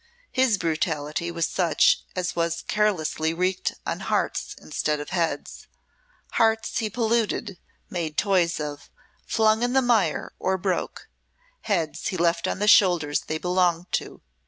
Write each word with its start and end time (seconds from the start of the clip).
His 0.31 0.57
brutality 0.57 1.29
was 1.29 1.45
such 1.45 2.03
as 2.15 2.35
was 2.35 2.63
carelessly 2.63 3.35
wreaked 3.35 3.73
on 3.85 3.99
hearts 3.99 4.55
instead 4.59 4.99
of 4.99 5.11
heads 5.11 5.67
hearts 6.31 6.79
he 6.79 6.89
polluted, 6.89 7.59
made 7.87 8.17
toys 8.17 8.59
of, 8.59 8.89
flung 9.27 9.61
in 9.61 9.73
the 9.73 9.79
mire 9.83 10.33
or 10.39 10.57
broke; 10.57 11.07
heads 11.69 12.07
he 12.07 12.17
left 12.17 12.47
on 12.47 12.57
the 12.57 12.67
shoulders 12.67 13.21
they 13.27 13.37
belonged 13.37 13.91
to. 13.91 14.23